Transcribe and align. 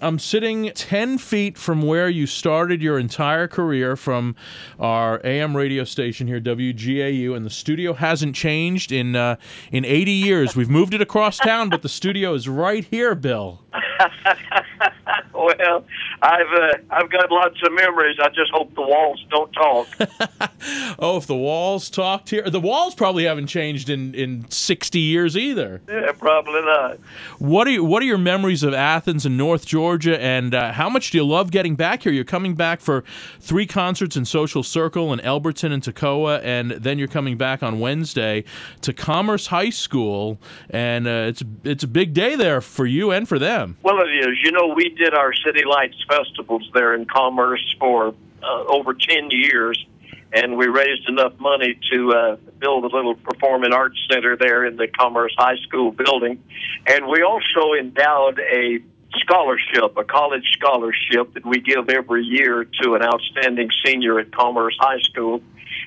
I'm 0.00 0.18
sitting 0.18 0.70
10 0.74 1.16
feet 1.18 1.56
from 1.56 1.80
where 1.80 2.08
you 2.08 2.26
started 2.26 2.82
your 2.82 2.98
entire 2.98 3.48
career 3.48 3.96
from 3.96 4.36
our 4.78 5.20
AM 5.24 5.56
radio 5.56 5.84
station 5.84 6.26
here, 6.26 6.40
WGAU, 6.40 7.34
and 7.34 7.46
the 7.46 7.50
studio 7.50 7.94
hasn't 7.94 8.34
changed 8.34 8.92
in 8.92 9.16
uh, 9.16 9.36
in 9.72 9.84
80 9.86 10.10
years. 10.12 10.54
We've 10.54 10.68
moved 10.68 10.92
it 10.92 11.00
across 11.00 11.38
town, 11.38 11.70
but 11.70 11.80
the 11.80 11.88
studio 11.88 12.34
is 12.34 12.46
right 12.46 12.84
here, 12.84 13.14
Bill. 13.14 13.62
well, 15.34 15.84
I've 16.22 16.52
uh, 16.52 16.72
I've 16.90 17.10
got 17.10 17.30
lots 17.30 17.56
of 17.62 17.72
memories. 17.72 18.16
I 18.22 18.28
just 18.28 18.50
hope 18.52 18.74
the 18.74 18.82
walls 18.82 19.24
don't 19.30 19.52
talk. 19.52 19.88
oh, 20.98 21.18
if 21.18 21.26
the 21.26 21.36
walls 21.36 21.90
talked 21.90 22.30
here, 22.30 22.48
the 22.48 22.60
walls 22.60 22.94
probably 22.94 23.24
haven't 23.24 23.48
changed 23.48 23.90
in, 23.90 24.14
in 24.14 24.50
60 24.50 24.98
years 24.98 25.36
either. 25.36 25.82
Yeah, 25.88 26.12
probably 26.12 26.62
not. 26.62 26.98
What 27.38 27.66
are 27.66 27.70
you, 27.70 27.84
what 27.84 28.02
are 28.02 28.06
your 28.06 28.18
memories 28.18 28.62
of 28.62 28.72
Athens 28.72 29.26
and 29.26 29.36
North 29.36 29.66
Georgia, 29.66 30.20
and 30.20 30.54
uh, 30.54 30.72
how 30.72 30.88
much 30.88 31.10
do 31.10 31.18
you 31.18 31.26
love 31.26 31.50
getting 31.50 31.76
back 31.76 32.02
here? 32.02 32.12
You're 32.12 32.24
coming 32.24 32.54
back 32.54 32.80
for 32.80 33.04
three 33.40 33.66
concerts 33.66 34.16
in 34.16 34.24
Social 34.24 34.62
Circle 34.62 35.12
and 35.12 35.20
Elberton 35.22 35.72
and 35.72 35.82
Toccoa, 35.82 36.40
and 36.42 36.70
then 36.70 36.98
you're 36.98 37.08
coming 37.08 37.36
back 37.36 37.62
on 37.62 37.78
Wednesday 37.78 38.44
to 38.80 38.92
Commerce 38.92 39.48
High 39.48 39.70
School, 39.70 40.38
and 40.70 41.06
uh, 41.06 41.26
it's 41.28 41.42
it's 41.64 41.84
a 41.84 41.88
big 41.88 42.14
day 42.14 42.36
there 42.36 42.60
for 42.60 42.86
you 42.86 43.10
and 43.10 43.28
for 43.28 43.38
them. 43.38 43.76
Well, 43.82 44.00
it 44.00 44.10
is. 44.10 44.38
You 44.42 44.52
know, 44.52 44.72
we 44.74 44.88
did 44.90 45.12
our 45.14 45.32
City 45.34 45.64
Lights 45.64 46.05
festivals 46.08 46.68
there 46.74 46.94
in 46.94 47.06
Commerce 47.06 47.74
for 47.78 48.14
uh, 48.42 48.64
over 48.68 48.94
10 48.94 49.30
years, 49.30 49.84
and 50.32 50.56
we 50.56 50.66
raised 50.66 51.08
enough 51.08 51.38
money 51.38 51.78
to 51.92 52.12
uh, 52.12 52.36
build 52.58 52.84
a 52.84 52.88
little 52.88 53.14
performing 53.14 53.72
arts 53.72 53.98
center 54.10 54.36
there 54.36 54.64
in 54.64 54.76
the 54.76 54.88
Commerce 54.88 55.34
High 55.38 55.56
School 55.66 55.92
building. 55.92 56.42
And 56.86 57.06
we 57.06 57.22
also 57.22 57.74
endowed 57.78 58.38
a 58.40 58.78
scholarship, 59.18 59.96
a 59.96 60.04
college 60.04 60.44
scholarship 60.52 61.34
that 61.34 61.46
we 61.46 61.60
give 61.60 61.88
every 61.88 62.24
year 62.24 62.66
to 62.82 62.94
an 62.94 63.02
outstanding 63.02 63.70
senior 63.84 64.18
at 64.18 64.32
Commerce 64.32 64.76
High 64.78 65.00
School. 65.00 65.40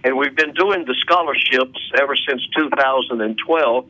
And 0.04 0.18
we've 0.18 0.36
been 0.36 0.54
doing 0.54 0.86
the 0.86 0.96
scholarships 1.02 1.80
ever 2.00 2.16
since 2.16 2.42
2012 2.58 3.86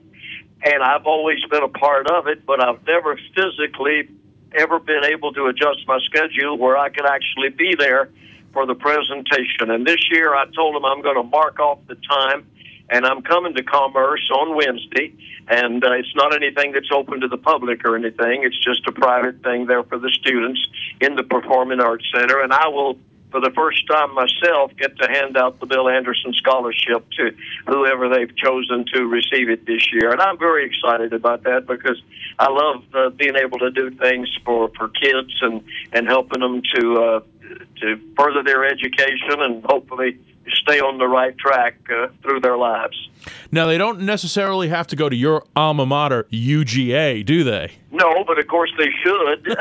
and 0.62 0.84
I've 0.84 1.06
always 1.06 1.44
been 1.46 1.64
a 1.64 1.70
part 1.70 2.10
of 2.10 2.28
it, 2.28 2.46
but 2.46 2.62
I've 2.62 2.86
never 2.86 3.18
physically 3.34 4.10
ever 4.56 4.80
been 4.80 5.04
able 5.06 5.34
to 5.34 5.46
adjust 5.48 5.88
my 5.88 6.00
schedule 6.06 6.58
where 6.58 6.78
I 6.78 6.90
could 6.90 7.06
actually 7.06 7.50
be 7.50 7.76
there 7.78 8.10
for 8.54 8.66
the 8.66 8.76
presentation. 8.76 9.70
And 9.70 9.86
this 9.86 10.10
year 10.12 10.34
I 10.36 10.46
told 10.56 10.76
them 10.76 10.86
I'm 10.86 11.02
going 11.02 11.18
to 11.18 11.24
mark 11.24 11.60
off 11.60 11.80
the 11.88 11.96
time 11.96 12.48
and 12.90 13.06
I'm 13.06 13.22
coming 13.22 13.54
to 13.56 13.64
Commerce 13.64 14.28
on 14.34 14.56
Wednesday. 14.56 15.14
And 15.48 15.84
uh, 15.84 15.92
it's 15.94 16.16
not 16.16 16.36
anything 16.36 16.72
that's 16.74 16.90
open 16.92 17.22
to 17.22 17.28
the 17.28 17.38
public 17.38 17.86
or 17.86 17.96
anything. 17.96 18.44
It's 18.44 18.58
just 18.58 18.88
a 18.88 18.92
private 18.92 19.42
thing 19.44 19.68
there 19.68 19.84
for 19.84 19.98
the 19.98 20.10
students 20.10 20.60
in 21.00 21.16
the 21.16 21.24
Performing 21.24 21.80
Arts 21.80 22.06
Center. 22.14 22.42
And 22.42 22.54
I 22.54 22.68
will 22.68 22.98
for 23.32 23.40
the 23.40 23.52
first 23.56 23.86
time 23.88 24.14
myself, 24.14 24.72
get 24.78 24.98
to 24.98 25.08
hand 25.08 25.38
out 25.38 25.60
the 25.60 25.66
Bill 25.66 25.88
Anderson 25.88 26.34
Scholarship 26.34 27.06
to 27.12 27.36
whoever 27.68 28.10
they've 28.10 28.36
chosen 28.36 28.86
to 28.94 29.06
receive 29.06 29.50
it 29.50 29.66
this 29.66 29.92
year. 29.94 30.12
And 30.12 30.22
I'm 30.22 30.38
very 30.38 30.66
excited 30.66 31.14
about 31.14 31.44
that 31.44 31.68
because 31.68 32.02
I 32.40 32.50
love 32.50 32.84
uh, 32.94 33.10
being 33.10 33.36
able 33.36 33.60
to 33.60 33.72
do 33.72 33.92
things 33.92 34.30
for, 34.44 34.70
for 34.78 34.90
kids 34.90 35.34
and, 35.42 35.64
and 35.94 36.08
helping 36.08 36.40
them 36.40 36.62
to, 36.76 37.02
uh, 37.02 37.20
to 37.82 38.00
further 38.18 38.44
their 38.44 38.66
education 38.66 39.42
and 39.42 39.64
hopefully 39.66 40.18
stay 40.52 40.80
on 40.80 40.98
the 40.98 41.08
right 41.08 41.38
track 41.38 41.76
uh, 41.92 42.08
through 42.24 42.40
their 42.40 42.58
lives. 42.58 43.10
Now, 43.52 43.68
they 43.68 43.78
don't 43.78 44.02
necessarily 44.02 44.70
have 44.70 44.88
to 44.88 44.96
go 44.96 45.10
to 45.10 45.16
your 45.16 45.46
alma 45.56 45.86
mater, 45.86 46.24
UGA, 46.32 47.26
do 47.26 47.44
they? 47.44 47.72
No, 47.92 48.24
but 48.26 48.40
of 48.40 48.48
course 48.48 48.72
they 48.78 48.90
should. 49.04 49.58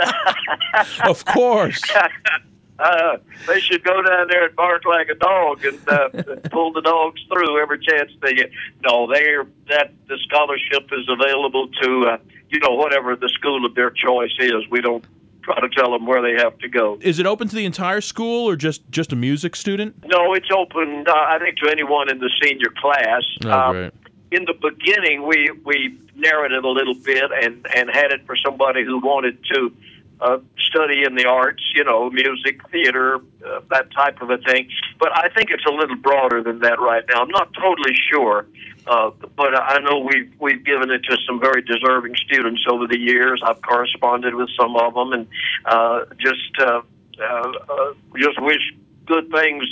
of 1.05 1.24
course. 1.24 1.83
Uh, 2.79 3.17
they 3.47 3.61
should 3.61 3.83
go 3.84 4.03
down 4.03 4.29
there 4.29 4.47
and 4.47 4.57
bark 4.57 4.84
like 4.84 5.09
a 5.09 5.15
dog 5.15 5.65
and 5.65 5.89
uh, 5.89 6.09
pull 6.51 6.73
the 6.73 6.83
dogs 6.83 7.20
through 7.29 7.61
every 7.61 7.79
chance 7.79 8.11
they 8.23 8.35
get. 8.35 8.51
No, 8.83 9.13
they're 9.13 9.47
that 9.69 9.92
the 10.08 10.19
scholarship 10.27 10.89
is 10.92 11.08
available 11.08 11.69
to 11.83 12.07
uh, 12.07 12.19
you 12.51 12.61
know 12.61 12.75
whatever 12.75 13.17
the 13.17 13.29
school 13.29 13.64
of 13.64 13.75
their 13.75 13.91
choice 13.91 14.35
is. 14.39 14.69
We 14.70 14.80
don't 14.80 15.05
try 15.42 15.61
to 15.61 15.69
tell 15.70 15.92
them 15.92 16.07
where 16.07 16.23
they 16.23 16.41
have 16.42 16.58
to 16.58 16.69
go. 16.69 16.98
Is 17.01 17.19
it 17.19 17.27
open 17.27 17.48
to 17.48 17.57
the 17.57 17.64
entire 17.64 18.01
school 18.01 18.48
or 18.48 18.57
just 18.57 18.89
just 18.91 19.13
a 19.13 19.17
music 19.17 19.57
student? 19.57 20.05
No, 20.07 20.35
it's 20.35 20.51
open. 20.55 21.05
Uh, 21.08 21.13
I 21.13 21.39
think 21.39 21.58
to 21.58 21.70
anyone 21.70 22.11
in 22.11 22.19
the 22.19 22.31
senior 22.42 22.70
class. 22.77 23.25
Oh, 23.45 23.51
um. 23.51 23.91
In 24.31 24.45
the 24.45 24.52
beginning, 24.52 25.27
we 25.27 25.51
we 25.64 25.98
narrowed 26.14 26.52
it 26.52 26.63
a 26.63 26.70
little 26.70 26.95
bit 26.95 27.31
and 27.42 27.67
and 27.75 27.89
had 27.91 28.13
it 28.13 28.27
for 28.27 28.36
somebody 28.36 28.85
who 28.85 28.98
wanted 28.98 29.39
to 29.55 29.73
uh, 30.20 30.39
study 30.58 31.05
in 31.05 31.14
the 31.14 31.27
arts, 31.27 31.62
you 31.74 31.84
know, 31.84 32.11
music, 32.11 32.61
theater, 32.70 33.17
uh, 33.46 33.61
that 33.70 33.90
type 33.92 34.20
of 34.20 34.30
a 34.30 34.39
thing. 34.39 34.68
But 34.98 35.17
I 35.17 35.29
think 35.29 35.51
it's 35.51 35.64
a 35.64 35.70
little 35.70 35.96
broader 35.96 36.42
than 36.42 36.61
that 36.61 36.80
right 36.80 37.05
now. 37.08 37.23
I'm 37.23 37.29
not 37.29 37.52
totally 37.55 37.95
sure, 38.11 38.46
uh, 38.86 39.11
but 39.36 39.55
I 39.55 39.78
know 39.78 39.98
we've 40.01 40.33
we've 40.40 40.64
given 40.64 40.90
it 40.90 41.05
to 41.05 41.17
some 41.27 41.40
very 41.40 41.62
deserving 41.62 42.17
students 42.17 42.64
over 42.68 42.86
the 42.86 42.98
years. 42.98 43.40
I've 43.45 43.62
corresponded 43.62 44.34
with 44.34 44.51
some 44.58 44.77
of 44.77 44.95
them, 44.95 45.12
and 45.12 45.27
uh, 45.64 46.05
just 46.18 46.58
uh, 46.61 46.83
uh, 47.20 47.52
uh, 47.68 47.95
just 48.17 48.40
wish 48.40 48.74
good 49.07 49.30
things 49.30 49.64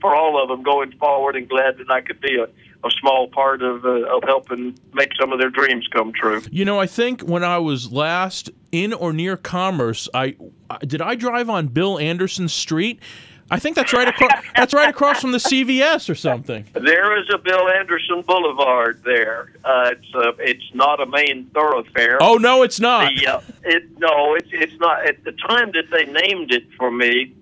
for 0.00 0.14
all 0.14 0.42
of 0.42 0.48
them 0.48 0.62
going 0.62 0.92
forward, 0.92 1.36
and 1.36 1.48
glad 1.48 1.78
that 1.78 1.90
I 1.90 2.00
could 2.00 2.20
be 2.20 2.38
a 2.38 2.48
a 2.84 2.90
small 3.00 3.28
part 3.28 3.62
of 3.62 3.84
uh, 3.84 4.16
of 4.16 4.22
helping 4.24 4.78
make 4.94 5.10
some 5.18 5.32
of 5.32 5.38
their 5.38 5.50
dreams 5.50 5.86
come 5.92 6.12
true. 6.12 6.42
You 6.50 6.64
know, 6.64 6.80
I 6.80 6.86
think 6.86 7.22
when 7.22 7.44
I 7.44 7.58
was 7.58 7.92
last 7.92 8.50
in 8.72 8.92
or 8.92 9.12
near 9.12 9.36
Commerce, 9.36 10.08
I 10.14 10.36
did 10.80 11.02
I 11.02 11.14
drive 11.14 11.50
on 11.50 11.68
Bill 11.68 11.98
Anderson 11.98 12.48
Street. 12.48 13.00
I 13.52 13.58
think 13.58 13.74
that's 13.74 13.92
right 13.92 14.06
across. 14.06 14.30
that's 14.56 14.72
right 14.72 14.88
across 14.88 15.20
from 15.20 15.32
the 15.32 15.38
CVS 15.38 16.08
or 16.08 16.14
something. 16.14 16.64
There 16.72 17.18
is 17.20 17.28
a 17.34 17.38
Bill 17.38 17.68
Anderson 17.68 18.22
Boulevard 18.22 19.02
there. 19.04 19.52
Uh, 19.64 19.90
it's 19.92 20.14
a, 20.14 20.32
it's 20.38 20.74
not 20.74 21.00
a 21.00 21.06
main 21.06 21.46
thoroughfare. 21.46 22.18
Oh 22.20 22.36
no, 22.36 22.62
it's 22.62 22.78
not. 22.78 23.12
The, 23.16 23.26
uh, 23.26 23.40
it 23.64 23.98
no, 23.98 24.34
it's 24.36 24.48
it's 24.52 24.78
not. 24.78 25.06
At 25.06 25.24
the 25.24 25.32
time 25.32 25.72
that 25.72 25.90
they 25.90 26.04
named 26.04 26.52
it 26.52 26.64
for 26.78 26.90
me, 26.90 27.34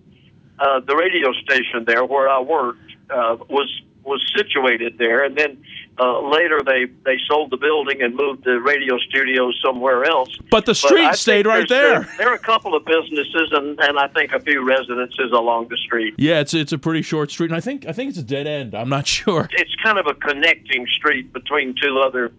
uh, 0.59 0.81
the 0.81 0.97
radio 0.97 1.33
station 1.33 1.85
there 1.87 2.05
where 2.05 2.29
I 2.29 2.41
worked 2.41 2.81
uh, 3.11 3.37
was 3.49 3.69
was 4.09 4.25
situated 4.37 4.99
there, 4.99 5.25
and 5.25 5.37
then 5.37 5.63
uh, 5.99 6.21
later 6.29 6.61
they 6.65 6.87
they 7.05 7.19
sold 7.29 7.51
the 7.51 7.57
building 7.57 8.03
and 8.03 8.15
moved 8.15 8.45
the 8.45 8.61
radio 8.61 8.99
studio 8.99 9.51
somewhere 9.65 10.05
else. 10.05 10.37
But 10.51 10.67
the 10.67 10.75
street 10.75 11.09
but 11.11 11.19
stayed 11.19 11.47
right 11.47 11.69
there. 11.69 12.01
there. 12.01 12.15
There 12.19 12.29
are 12.31 12.35
a 12.35 12.39
couple 12.39 12.75
of 12.75 12.85
businesses 12.85 13.53
and, 13.53 13.79
and 13.81 13.99
I 13.99 14.09
think 14.09 14.33
a 14.33 14.41
few 14.41 14.65
residences 14.65 15.33
along 15.33 15.69
the 15.69 15.77
street. 15.77 16.15
Yeah, 16.19 16.41
it's 16.41 16.55
it's 16.55 16.73
a 16.73 16.79
pretty 16.79 17.03
short 17.03 17.31
street, 17.31 17.51
and 17.51 17.57
I 17.57 17.61
think 17.61 17.87
I 17.87 17.93
think 17.93 18.11
it's 18.11 18.19
a 18.19 18.23
dead 18.23 18.47
end. 18.47 18.75
I'm 18.75 18.89
not 18.89 19.07
sure. 19.19 19.49
It's 19.53 19.75
kind 19.83 19.99
of 19.99 20.07
a 20.07 20.15
connecting 20.15 20.87
street 20.97 21.33
between 21.33 21.75
two 21.81 21.99
other 21.99 22.33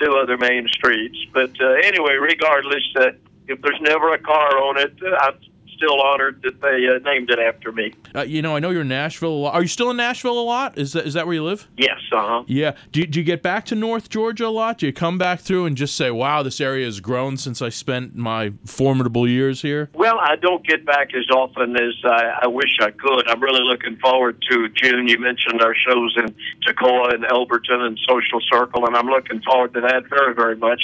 two 0.00 0.14
other 0.14 0.36
main 0.36 0.66
streets. 0.68 1.18
But 1.32 1.52
uh, 1.60 1.74
anyway, 1.84 2.14
regardless, 2.14 2.84
uh, 2.96 3.10
if 3.48 3.60
there's 3.60 3.80
never 3.80 4.14
a 4.14 4.18
car 4.18 4.58
on 4.58 4.78
it, 4.78 4.94
uh, 5.02 5.16
I 5.16 5.32
still 5.80 6.00
honored 6.02 6.42
that 6.42 6.60
they 6.60 6.86
uh, 6.86 6.98
named 7.10 7.30
it 7.30 7.38
after 7.38 7.72
me. 7.72 7.94
Uh, 8.14 8.20
you 8.20 8.42
know, 8.42 8.54
I 8.54 8.58
know 8.58 8.70
you're 8.70 8.82
in 8.82 8.88
Nashville 8.88 9.30
a 9.30 9.40
lot. 9.40 9.54
Are 9.54 9.62
you 9.62 9.68
still 9.68 9.90
in 9.90 9.96
Nashville 9.96 10.38
a 10.38 10.44
lot? 10.44 10.76
Is 10.76 10.92
that 10.92 11.06
is 11.06 11.14
that 11.14 11.26
where 11.26 11.34
you 11.34 11.44
live? 11.44 11.68
Yes. 11.76 11.98
Uh 12.12 12.16
huh. 12.20 12.44
Yeah. 12.46 12.72
Do, 12.92 13.06
do 13.06 13.18
you 13.18 13.24
get 13.24 13.42
back 13.42 13.64
to 13.66 13.74
North 13.74 14.10
Georgia 14.10 14.46
a 14.46 14.48
lot? 14.48 14.78
Do 14.78 14.86
you 14.86 14.92
come 14.92 15.16
back 15.16 15.40
through 15.40 15.66
and 15.66 15.76
just 15.76 15.96
say, 15.96 16.10
"Wow, 16.10 16.42
this 16.42 16.60
area 16.60 16.84
has 16.84 17.00
grown 17.00 17.36
since 17.38 17.62
I 17.62 17.70
spent 17.70 18.14
my 18.14 18.52
formidable 18.66 19.26
years 19.26 19.62
here"? 19.62 19.88
Well, 19.94 20.18
I 20.20 20.36
don't 20.36 20.66
get 20.66 20.84
back 20.84 21.14
as 21.14 21.24
often 21.34 21.76
as 21.76 21.94
I, 22.04 22.40
I 22.42 22.46
wish 22.46 22.76
I 22.80 22.90
could. 22.90 23.28
I'm 23.28 23.40
really 23.40 23.64
looking 23.64 23.96
forward 23.96 24.42
to 24.50 24.68
June. 24.70 25.08
You 25.08 25.18
mentioned 25.18 25.62
our 25.62 25.74
shows 25.74 26.14
in 26.18 26.34
Toccoa 26.66 27.14
and 27.14 27.24
Elberton 27.24 27.80
and 27.80 27.98
Social 28.06 28.40
Circle, 28.52 28.86
and 28.86 28.96
I'm 28.96 29.06
looking 29.06 29.40
forward 29.42 29.72
to 29.74 29.80
that 29.80 30.08
very, 30.10 30.34
very 30.34 30.56
much. 30.56 30.82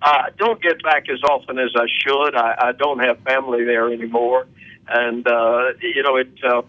I 0.00 0.10
uh, 0.10 0.22
don't 0.38 0.62
get 0.62 0.82
back 0.82 1.08
as 1.10 1.22
often 1.22 1.58
as 1.58 1.70
I 1.76 1.86
should. 2.02 2.34
I, 2.34 2.54
I 2.68 2.72
don't 2.72 3.00
have 3.00 3.18
family 3.20 3.64
there 3.64 3.92
anymore 3.92 4.37
and 4.88 5.26
uh, 5.26 5.72
you 5.80 6.02
know 6.02 6.16
it, 6.16 6.28
uh, 6.44 6.62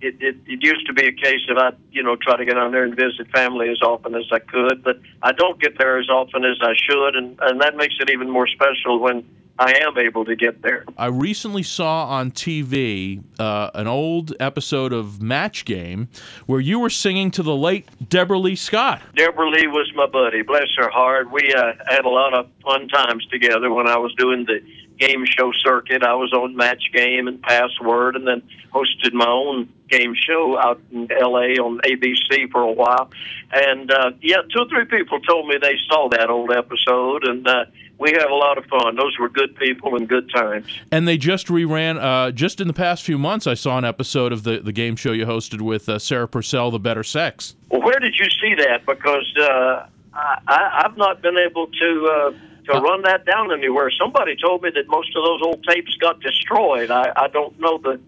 it. 0.00 0.16
It, 0.20 0.36
it 0.46 0.62
used 0.62 0.86
to 0.86 0.92
be 0.92 1.06
a 1.06 1.12
case 1.12 1.40
of 1.48 1.58
I, 1.58 1.72
you 1.90 2.02
know, 2.02 2.16
try 2.16 2.36
to 2.36 2.44
get 2.44 2.56
on 2.56 2.72
there 2.72 2.84
and 2.84 2.94
visit 2.94 3.30
family 3.32 3.68
as 3.70 3.80
often 3.82 4.14
as 4.14 4.24
I 4.32 4.40
could, 4.40 4.82
but 4.82 5.00
I 5.22 5.32
don't 5.32 5.60
get 5.60 5.78
there 5.78 5.98
as 5.98 6.08
often 6.08 6.44
as 6.44 6.58
I 6.60 6.74
should, 6.74 7.16
and 7.16 7.38
and 7.40 7.60
that 7.60 7.76
makes 7.76 7.94
it 8.00 8.10
even 8.10 8.30
more 8.30 8.46
special 8.46 8.98
when 9.00 9.24
I 9.58 9.72
am 9.82 9.98
able 9.98 10.24
to 10.24 10.34
get 10.34 10.62
there. 10.62 10.84
I 10.96 11.06
recently 11.06 11.62
saw 11.62 12.06
on 12.06 12.32
TV 12.32 13.22
uh, 13.38 13.70
an 13.74 13.86
old 13.86 14.34
episode 14.40 14.92
of 14.92 15.22
Match 15.22 15.64
Game 15.64 16.08
where 16.46 16.60
you 16.60 16.78
were 16.78 16.90
singing 16.90 17.30
to 17.32 17.42
the 17.42 17.54
late 17.54 17.86
Debralee 18.04 18.56
Scott. 18.56 19.02
Debralee 19.16 19.66
was 19.70 19.92
my 19.94 20.06
buddy. 20.06 20.42
Bless 20.42 20.68
her 20.76 20.90
heart. 20.90 21.30
We 21.30 21.52
uh, 21.54 21.72
had 21.86 22.04
a 22.04 22.08
lot 22.08 22.34
of 22.34 22.48
fun 22.64 22.88
times 22.88 23.26
together 23.26 23.70
when 23.70 23.86
I 23.86 23.98
was 23.98 24.14
doing 24.14 24.46
the 24.46 24.60
game 24.98 25.24
show 25.38 25.52
circuit. 25.64 26.02
I 26.02 26.14
was 26.14 26.32
on 26.32 26.56
Match 26.56 26.82
Game 26.92 27.28
and 27.28 27.40
Password, 27.42 28.16
and 28.16 28.26
then 28.26 28.42
hosted 28.72 29.12
my 29.12 29.28
own 29.28 29.68
game 29.92 30.14
show 30.14 30.58
out 30.58 30.80
in 30.90 31.10
L.A. 31.12 31.58
on 31.58 31.78
ABC 31.80 32.50
for 32.50 32.62
a 32.62 32.72
while. 32.72 33.10
And 33.52 33.90
uh, 33.90 34.12
yeah, 34.22 34.38
two 34.52 34.60
or 34.60 34.68
three 34.68 34.86
people 34.86 35.20
told 35.20 35.46
me 35.46 35.56
they 35.60 35.76
saw 35.88 36.08
that 36.08 36.30
old 36.30 36.50
episode, 36.50 37.28
and 37.28 37.46
uh, 37.46 37.66
we 37.98 38.10
had 38.12 38.28
a 38.30 38.34
lot 38.34 38.56
of 38.58 38.64
fun. 38.66 38.96
Those 38.96 39.16
were 39.18 39.28
good 39.28 39.54
people 39.56 39.94
and 39.96 40.08
good 40.08 40.30
times. 40.34 40.66
And 40.90 41.06
they 41.06 41.18
just 41.18 41.48
reran, 41.48 42.02
uh, 42.02 42.32
just 42.32 42.60
in 42.60 42.66
the 42.66 42.72
past 42.72 43.04
few 43.04 43.18
months, 43.18 43.46
I 43.46 43.54
saw 43.54 43.76
an 43.78 43.84
episode 43.84 44.32
of 44.32 44.42
the, 44.42 44.58
the 44.58 44.72
game 44.72 44.96
show 44.96 45.12
you 45.12 45.26
hosted 45.26 45.60
with 45.60 45.88
uh, 45.88 45.98
Sarah 45.98 46.26
Purcell, 46.26 46.70
The 46.70 46.80
Better 46.80 47.04
Sex. 47.04 47.54
Well, 47.70 47.82
where 47.82 48.00
did 48.00 48.14
you 48.18 48.26
see 48.40 48.54
that? 48.54 48.86
Because 48.86 49.30
uh, 49.38 49.86
I, 50.14 50.38
I, 50.48 50.82
I've 50.84 50.96
not 50.96 51.22
been 51.22 51.38
able 51.38 51.66
to. 51.66 52.10
Uh, 52.12 52.38
to 52.64 52.74
run 52.74 53.02
that 53.02 53.24
down 53.24 53.50
anywhere. 53.52 53.90
Somebody 53.90 54.36
told 54.36 54.62
me 54.62 54.70
that 54.72 54.86
most 54.86 55.08
of 55.16 55.24
those 55.24 55.40
old 55.42 55.64
tapes 55.68 55.96
got 55.96 56.20
destroyed. 56.20 56.92
I, 56.92 57.12
I 57.16 57.26
don't 57.26 57.58
know 57.58 57.78
the 57.78 58.00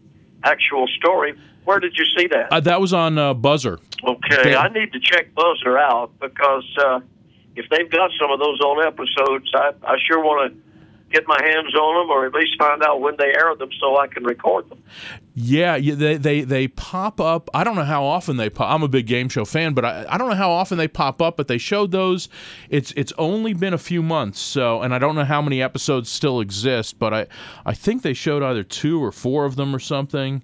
actual 0.45 0.87
story. 0.87 1.35
Where 1.65 1.81
did 1.81 1.95
you 1.97 2.05
see 2.17 2.27
that? 2.29 2.53
Uh, 2.53 2.61
that 2.61 2.81
was 2.81 2.93
on 2.93 3.17
uh, 3.19 3.35
Buzzr. 3.35 3.79
Okay, 4.07 4.43
They- 4.43 4.57
I 4.57 4.69
need 4.69 4.93
to 4.93 5.01
check 5.01 5.35
Buzzr 5.35 5.79
out 5.81 6.11
because 6.21 6.65
uh, 6.79 7.01
if 7.57 7.67
they've 7.71 7.91
got 7.91 8.11
some 8.21 8.31
of 8.31 8.39
those 8.39 8.61
old 8.63 8.85
episodes, 8.85 9.51
I, 9.55 9.73
I 9.83 9.97
sure 10.07 10.21
want 10.23 10.53
to 10.53 10.61
get 11.11 11.29
my 11.29 11.39
hands 11.43 11.73
on 11.75 11.95
them 12.03 12.11
or 12.11 12.27
at 12.27 12.35
least 12.35 12.59
find 12.59 12.83
out 12.83 13.01
when 13.01 13.15
they 13.19 13.27
air 13.27 13.55
them 13.55 13.69
so 13.81 13.99
I 13.99 14.09
can 14.09 14.25
record 14.25 14.69
them. 14.69 14.83
Yeah, 15.37 15.77
yeah, 15.77 15.95
they, 15.95 16.17
they 16.17 16.41
they 16.43 16.69
pop 16.69 17.21
up. 17.21 17.49
I 17.55 17.63
don't 17.65 17.77
know 17.77 17.85
how 17.85 18.05
often 18.05 18.37
they 18.37 18.51
pop. 18.51 18.71
I'm 18.73 18.83
a 18.83 18.89
big 18.89 19.07
game 19.07 19.29
show 19.29 19.45
fan, 19.45 19.73
but 19.75 19.85
I, 19.85 20.05
I 20.09 20.19
don't 20.19 20.29
know 20.29 20.37
how 20.37 20.51
often 20.51 20.77
they 20.79 20.87
pop 20.89 21.23
up. 21.23 21.37
But 21.37 21.49
they 21.49 21.59
showed 21.59 21.91
those. 21.93 22.29
It's 22.69 22.93
it's 22.97 23.13
only 23.19 23.53
been 23.55 23.73
a 23.75 23.79
few 23.79 24.03
months, 24.03 24.39
so 24.41 24.83
and 24.83 24.95
I 24.95 24.99
don't 24.99 25.15
know 25.17 25.25
how 25.25 25.41
many 25.43 25.63
episodes 25.63 26.09
still 26.11 26.41
exist. 26.41 26.99
But 26.99 27.15
I 27.15 27.27
I 27.67 27.75
think 27.75 28.03
they 28.03 28.15
showed 28.15 28.43
either 28.43 28.63
two 28.63 29.03
or 29.03 29.11
four 29.13 29.45
of 29.45 29.57
them 29.57 29.75
or 29.75 29.81
something. 29.81 30.43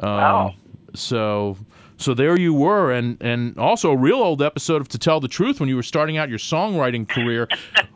Um, 0.00 0.08
Wow. 0.08 0.54
So 0.94 1.56
so 1.98 2.12
there 2.12 2.38
you 2.38 2.52
were, 2.52 2.92
and 2.92 3.16
and 3.22 3.56
also 3.58 3.90
a 3.90 3.96
real 3.96 4.16
old 4.16 4.42
episode 4.42 4.80
of 4.82 4.88
To 4.88 4.98
Tell 4.98 5.18
the 5.18 5.28
Truth 5.28 5.60
when 5.60 5.68
you 5.68 5.76
were 5.76 5.82
starting 5.82 6.18
out 6.18 6.28
your 6.28 6.38
songwriting 6.38 7.08
career, 7.08 7.48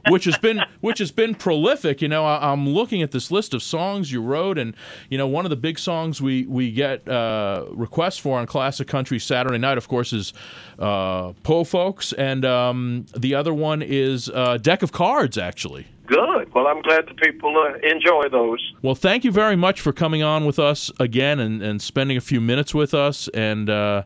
which 0.09 0.25
has 0.25 0.39
been 0.39 0.63
which 0.81 0.99
has 0.99 1.11
been 1.11 1.35
prolific. 1.35 2.01
You 2.01 2.09
know, 2.09 2.25
I, 2.25 2.51
I'm 2.51 2.69
looking 2.69 3.03
at 3.03 3.11
this 3.11 3.31
list 3.31 3.53
of 3.53 3.63
songs 3.63 4.11
you 4.11 4.23
wrote, 4.23 4.57
and 4.57 4.75
you 5.11 5.19
know, 5.19 5.27
one 5.27 5.45
of 5.45 5.51
the 5.51 5.57
big 5.57 5.79
songs 5.79 6.21
we 6.23 6.47
we 6.47 6.73
get 6.73 7.07
uh, 7.09 7.67
requests 7.73 8.19
for 8.19 8.39
on 8.39 8.47
Classic 8.47 8.89
Country 8.89 9.19
Saturday 9.19 9.59
Night, 9.59 9.77
of 9.77 9.87
course, 9.89 10.13
is 10.15 10.33
uh, 10.79 11.33
Po 11.43 11.65
Folks, 11.65 12.15
and 12.15 12.45
um, 12.45 13.05
the 13.17 13.35
other 13.35 13.53
one 13.53 13.83
is 13.83 14.31
uh, 14.31 14.57
Deck 14.57 14.83
of 14.83 14.93
Cards, 14.93 15.37
actually. 15.37 15.87
I'm 16.71 16.83
glad 16.83 17.09
the 17.09 17.15
people 17.15 17.57
uh, 17.59 17.75
enjoy 17.83 18.29
those. 18.31 18.73
Well, 18.81 18.95
thank 18.95 19.25
you 19.25 19.33
very 19.33 19.57
much 19.57 19.81
for 19.81 19.93
coming 19.93 20.23
on 20.23 20.47
with 20.47 20.61
us 20.61 20.91
again 21.01 21.41
and, 21.41 21.63
and 21.63 21.83
spending 21.83 22.17
a 22.17 22.21
few 22.21 22.41
minutes 22.41 22.73
with 22.73 22.95
us. 22.95 23.29
And 23.35 23.69
uh, 23.69 24.05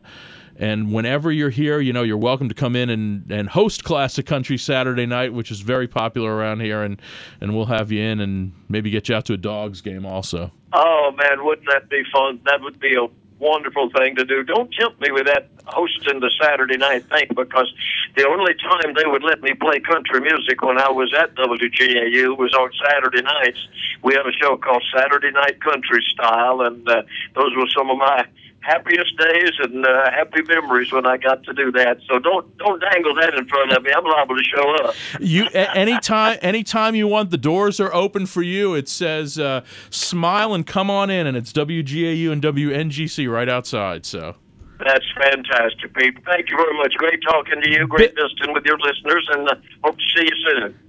and 0.57 0.91
whenever 0.91 1.31
you're 1.31 1.51
here, 1.51 1.79
you 1.79 1.93
know 1.93 2.01
you're 2.01 2.17
welcome 2.17 2.49
to 2.49 2.55
come 2.55 2.75
in 2.75 2.89
and, 2.89 3.31
and 3.31 3.49
host 3.49 3.83
Classic 3.83 4.25
Country 4.25 4.57
Saturday 4.57 5.05
Night, 5.05 5.31
which 5.33 5.51
is 5.51 5.59
very 5.59 5.87
popular 5.87 6.33
around 6.33 6.61
here. 6.61 6.81
And 6.81 6.99
and 7.39 7.55
we'll 7.55 7.65
have 7.67 7.91
you 7.91 8.01
in 8.01 8.19
and 8.19 8.51
maybe 8.67 8.89
get 8.89 9.09
you 9.09 9.15
out 9.15 9.25
to 9.25 9.33
a 9.33 9.37
dogs 9.37 9.81
game 9.81 10.05
also. 10.05 10.51
Oh 10.73 11.11
man, 11.15 11.45
wouldn't 11.45 11.67
that 11.69 11.87
be 11.89 12.01
fun? 12.11 12.39
That 12.45 12.61
would 12.61 12.79
be 12.79 12.95
a 12.95 13.07
wonderful 13.39 13.89
thing 13.89 14.15
to 14.15 14.25
do. 14.25 14.43
Don't 14.43 14.71
tempt 14.73 14.99
me 15.01 15.11
with 15.11 15.25
that 15.27 15.49
hosting 15.65 16.19
the 16.19 16.31
Saturday 16.41 16.77
night 16.77 17.05
thing 17.09 17.27
because 17.35 17.71
the 18.15 18.27
only 18.27 18.53
time 18.55 18.93
they 18.95 19.05
would 19.05 19.23
let 19.23 19.41
me 19.41 19.53
play 19.53 19.79
country 19.79 20.21
music 20.21 20.61
when 20.61 20.79
I 20.79 20.89
was 20.89 21.13
at 21.17 21.35
WGAU 21.35 22.37
was 22.37 22.53
on 22.53 22.69
Saturday 22.87 23.21
nights. 23.21 23.67
We 24.03 24.13
had 24.13 24.25
a 24.25 24.31
show 24.31 24.57
called 24.57 24.83
Saturday 24.95 25.31
Night 25.31 25.61
Country 25.61 26.03
Style, 26.13 26.61
and 26.61 26.87
uh, 26.87 27.03
those 27.35 27.55
were 27.55 27.67
some 27.75 27.89
of 27.89 27.97
my 27.97 28.25
happiest 28.65 29.15
days 29.17 29.51
and 29.59 29.85
uh, 29.85 30.11
happy 30.11 30.41
memories 30.43 30.91
when 30.91 31.05
I 31.05 31.17
got 31.17 31.43
to 31.43 31.53
do 31.53 31.71
that. 31.73 31.99
So 32.09 32.19
don't 32.19 32.57
don't 32.57 32.81
dangle 32.81 33.13
that 33.15 33.35
in 33.35 33.47
front 33.47 33.71
of 33.71 33.83
me. 33.83 33.91
I'm 33.95 34.03
liable 34.03 34.35
to 34.35 34.43
show 34.43 34.75
up. 34.83 34.95
You 35.19 35.45
anytime 35.53 36.39
anytime 36.41 36.95
you 36.95 37.07
want, 37.07 37.29
the 37.29 37.37
doors 37.37 37.79
are 37.79 37.93
open 37.93 38.25
for 38.25 38.41
you. 38.41 38.73
It 38.73 38.89
says 38.89 39.37
uh, 39.37 39.63
smile 39.89 40.53
and 40.53 40.65
come 40.65 40.89
on 40.89 41.09
in, 41.09 41.27
and 41.27 41.37
it's 41.37 41.53
WGAU 41.53 42.31
and 42.31 42.41
WNGC 42.41 43.31
right 43.31 43.49
outside. 43.49 44.05
So. 44.05 44.35
That's 44.77 45.05
fantastic, 45.15 45.93
Pete. 45.95 46.17
Thank 46.25 46.49
you 46.49 46.57
very 46.57 46.77
much. 46.77 46.93
Great 46.95 47.21
talking 47.23 47.61
to 47.61 47.69
you. 47.71 47.87
Great 47.87 48.13
visiting 48.13 48.53
with 48.53 48.65
your 48.65 48.77
listeners, 48.77 49.25
and 49.31 49.47
uh, 49.47 49.55
hope 49.85 49.97
to 49.97 50.03
see 50.17 50.25
you 50.25 50.49
soon. 50.49 50.79